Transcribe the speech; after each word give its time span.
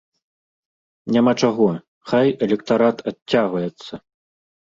Няма 1.17 1.33
чаго, 1.47 1.67
хай 2.11 2.33
электарат 2.45 2.97
адцягваецца! 3.11 3.93